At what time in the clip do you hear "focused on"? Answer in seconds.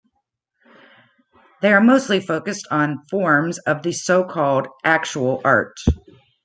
2.21-3.05